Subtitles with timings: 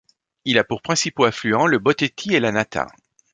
[0.45, 2.87] Il a pour principaux affluents le Boteti et la Nata.